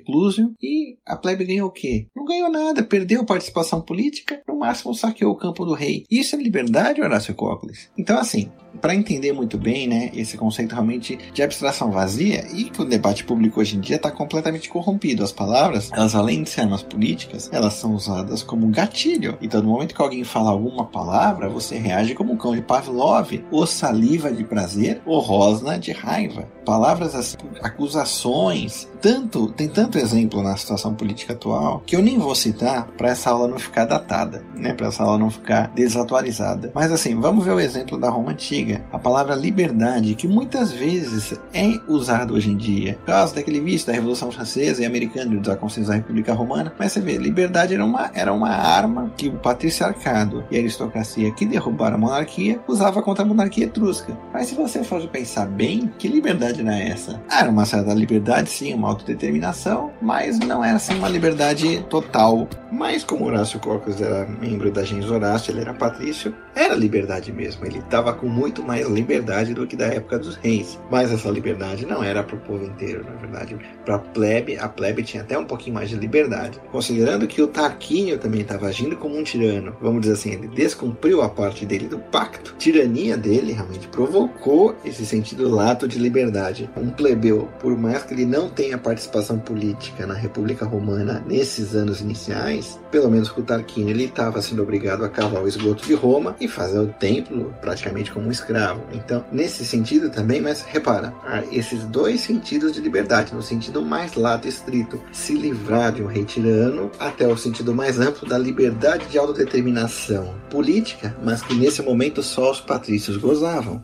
E 0.61 0.97
a 1.05 1.15
plebe 1.15 1.45
ganhou 1.45 1.69
o 1.69 1.71
quê? 1.71 2.07
Não 2.15 2.25
ganhou 2.25 2.49
nada, 2.49 2.83
perdeu 2.83 3.25
participação 3.25 3.81
política, 3.81 4.41
no 4.47 4.57
máximo 4.57 4.93
saqueou 4.93 5.31
o 5.31 5.37
campo 5.37 5.65
do 5.65 5.73
rei. 5.73 6.05
Isso 6.09 6.35
é 6.35 6.39
liberdade, 6.39 7.01
Horácio 7.01 7.33
Cocles? 7.35 7.89
Então, 7.97 8.17
assim, 8.17 8.51
para 8.81 8.95
entender 8.95 9.33
muito 9.33 9.57
bem 9.57 9.87
né, 9.87 10.11
esse 10.13 10.37
conceito 10.37 10.73
realmente 10.73 11.17
de 11.33 11.41
abstração 11.41 11.91
vazia 11.91 12.45
e 12.53 12.65
que 12.65 12.81
o 12.81 12.85
debate 12.85 13.23
público 13.23 13.59
hoje 13.59 13.77
em 13.77 13.79
dia 13.79 13.95
está 13.95 14.11
completamente 14.11 14.69
corrompido. 14.69 15.23
As 15.23 15.31
palavras, 15.31 15.89
elas 15.93 16.15
além 16.15 16.43
de 16.43 16.49
ser 16.49 16.61
armas 16.61 16.83
políticas, 16.83 17.49
elas 17.51 17.73
são 17.73 17.93
usadas 17.93 18.43
como 18.43 18.67
gatilho. 18.67 19.37
Então, 19.41 19.61
no 19.61 19.69
momento 19.69 19.95
que 19.95 20.01
alguém 20.01 20.23
fala 20.23 20.51
alguma 20.51 20.85
palavra, 20.85 21.49
você 21.49 21.77
reage 21.77 22.15
como 22.15 22.33
um 22.33 22.37
cão 22.37 22.55
de 22.55 22.61
Pavlov, 22.61 23.31
ou 23.51 23.65
saliva 23.65 24.31
de 24.31 24.43
prazer, 24.43 25.01
ou 25.05 25.19
rosna 25.19 25.77
de 25.77 25.91
raiva. 25.91 26.47
Palavras 26.65 27.15
assim, 27.15 27.37
acusações, 27.61 28.87
tanto, 29.01 29.51
tem 29.51 29.67
tanto 29.67 29.97
exemplo 29.97 30.43
na 30.43 30.55
situação 30.55 30.93
política 30.93 31.33
atual 31.33 31.81
que 31.85 31.95
eu 31.95 32.01
nem 32.01 32.17
vou 32.17 32.35
citar 32.35 32.87
para 32.97 33.09
essa 33.09 33.29
aula 33.31 33.47
não 33.47 33.59
ficar 33.59 33.85
datada, 33.85 34.43
né? 34.55 34.73
Para 34.73 34.87
essa 34.87 35.03
aula 35.03 35.17
não 35.17 35.29
ficar 35.29 35.71
desatualizada. 35.73 36.71
Mas 36.73 36.91
assim, 36.91 37.19
vamos 37.19 37.43
ver 37.43 37.53
o 37.53 37.59
exemplo 37.59 37.97
da 37.97 38.09
Roma 38.09 38.31
antiga. 38.31 38.58
A 38.91 38.99
palavra 38.99 39.35
liberdade, 39.35 40.15
que 40.15 40.27
muitas 40.27 40.71
vezes 40.71 41.39
é 41.53 41.79
usada 41.87 42.33
hoje 42.33 42.51
em 42.51 42.57
dia, 42.57 42.97
por 42.99 43.07
causa 43.07 43.35
daquele 43.35 43.59
vício 43.59 43.87
da 43.87 43.93
Revolução 43.93 44.31
Francesa 44.31 44.81
e 44.81 44.85
Americana 44.85 45.33
e 45.33 45.37
dos 45.37 45.49
aconselhos 45.49 45.89
da 45.89 45.95
República 45.95 46.33
Romana. 46.33 46.73
Mas 46.77 46.91
você 46.91 47.01
vê, 47.01 47.17
liberdade 47.17 47.73
era 47.73 47.85
uma, 47.85 48.11
era 48.13 48.33
uma 48.33 48.49
arma 48.49 49.11
que 49.15 49.29
o 49.29 49.33
patriciarcado 49.33 50.43
e 50.51 50.57
a 50.57 50.59
aristocracia 50.59 51.31
que 51.31 51.45
derrubaram 51.45 51.95
a 51.95 51.99
monarquia 51.99 52.59
usava 52.67 53.01
contra 53.01 53.23
a 53.23 53.27
monarquia 53.27 53.65
etrusca. 53.65 54.17
Mas 54.33 54.47
se 54.47 54.55
você 54.55 54.83
for 54.83 55.05
pensar 55.07 55.47
bem, 55.47 55.91
que 55.97 56.07
liberdade 56.07 56.63
não 56.63 56.71
é 56.71 56.89
essa? 56.89 57.21
Ah, 57.29 57.41
era 57.41 57.49
uma 57.49 57.65
certa 57.65 57.93
liberdade, 57.93 58.49
sim, 58.49 58.73
uma 58.73 58.89
autodeterminação, 58.89 59.91
mas 60.01 60.39
não 60.39 60.63
era 60.63 60.75
assim 60.75 60.95
uma 60.95 61.09
liberdade 61.09 61.83
total. 61.89 62.47
Mas 62.71 63.03
como 63.03 63.25
Horácio 63.25 63.59
Cocos 63.59 63.99
era 64.01 64.25
membro 64.25 64.71
da 64.71 64.83
gens 64.83 65.09
Horácio, 65.09 65.51
ele 65.51 65.61
era 65.61 65.73
patrício, 65.73 66.33
era 66.55 66.75
liberdade 66.75 67.31
mesmo. 67.31 67.65
Ele 67.65 67.79
estava 67.79 68.13
com 68.13 68.27
muito 68.49 68.63
mais 68.63 68.87
liberdade 68.87 69.53
do 69.53 69.67
que 69.67 69.75
da 69.75 69.85
época 69.85 70.17
dos 70.17 70.35
reis. 70.37 70.79
Mas 70.89 71.11
essa 71.11 71.29
liberdade 71.29 71.85
não 71.85 72.03
era 72.03 72.23
para 72.23 72.35
o 72.35 72.39
povo 72.39 72.65
inteiro, 72.65 73.05
na 73.05 73.11
verdade. 73.11 73.55
Para 73.85 73.95
a 73.95 73.99
plebe, 73.99 74.57
a 74.57 74.67
plebe 74.67 75.03
tinha 75.03 75.21
até 75.21 75.37
um 75.37 75.45
pouquinho 75.45 75.75
mais 75.75 75.89
de 75.89 75.95
liberdade. 75.95 76.59
Considerando 76.71 77.27
que 77.27 77.43
o 77.43 77.47
Tarquínio 77.47 78.17
também 78.17 78.41
estava 78.41 78.65
agindo 78.65 78.97
como 78.97 79.15
um 79.15 79.23
tirano, 79.23 79.75
vamos 79.79 80.01
dizer 80.01 80.13
assim, 80.13 80.31
ele 80.31 80.47
descumpriu 80.47 81.21
a 81.21 81.29
parte 81.29 81.63
dele 81.63 81.87
do 81.87 81.99
pacto. 81.99 82.53
A 82.55 82.57
tirania 82.57 83.15
dele 83.15 83.53
realmente 83.53 83.87
provocou 83.89 84.75
esse 84.83 85.05
sentido 85.05 85.47
lato 85.47 85.87
de 85.87 85.99
liberdade. 85.99 86.67
Um 86.75 86.89
plebeu, 86.89 87.47
por 87.59 87.77
mais 87.77 88.01
que 88.01 88.15
ele 88.15 88.25
não 88.25 88.49
tenha 88.49 88.79
participação 88.79 89.37
política 89.37 90.07
na 90.07 90.15
República 90.15 90.65
Romana 90.65 91.23
nesses 91.27 91.75
anos 91.75 92.01
iniciais, 92.01 92.79
pelo 92.89 93.11
menos 93.11 93.29
com 93.29 93.41
o 93.41 93.43
Tarquínio, 93.43 93.91
ele 93.91 94.05
estava 94.05 94.41
sendo 94.41 94.63
obrigado 94.63 95.05
a 95.05 95.09
cavar 95.09 95.43
o 95.43 95.47
esgoto 95.47 95.85
de 95.85 95.93
Roma 95.93 96.35
e 96.39 96.47
fazer 96.47 96.79
o 96.79 96.87
templo 96.87 97.53
praticamente 97.61 98.11
como 98.11 98.27
um 98.27 98.31
escravo. 98.39 98.83
Então, 98.91 99.23
nesse 99.31 99.65
sentido 99.65 100.09
também, 100.09 100.41
mas 100.41 100.61
repara, 100.61 101.13
esses 101.51 101.83
dois 101.85 102.21
sentidos 102.21 102.73
de 102.73 102.81
liberdade, 102.81 103.33
no 103.33 103.41
sentido 103.41 103.81
mais 103.81 104.15
lato 104.15 104.47
e 104.47 104.49
estrito, 104.49 105.01
se 105.11 105.33
livrar 105.33 105.91
de 105.91 106.01
um 106.01 106.07
rei 106.07 106.25
tirano, 106.25 106.91
até 106.99 107.27
o 107.27 107.37
sentido 107.37 107.73
mais 107.73 107.99
amplo 107.99 108.27
da 108.27 108.37
liberdade 108.37 109.05
de 109.07 109.17
autodeterminação 109.17 110.35
política, 110.49 111.15
mas 111.23 111.41
que 111.41 111.53
nesse 111.53 111.81
momento 111.81 112.23
só 112.23 112.51
os 112.51 112.59
patrícios 112.59 113.17
gozavam. 113.17 113.83